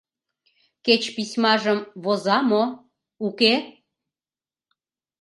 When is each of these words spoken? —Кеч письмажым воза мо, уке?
—Кеч 0.85 1.03
письмажым 1.15 1.79
воза 2.03 2.37
мо, 2.49 2.63
уке? 3.27 3.53